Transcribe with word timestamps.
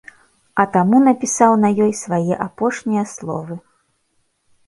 А 0.61 0.63
таму 0.75 1.01
напісаў 1.07 1.51
на 1.65 1.69
ёй 1.85 1.93
свае 2.03 2.33
апошнія 2.47 3.03
словы. 3.13 3.61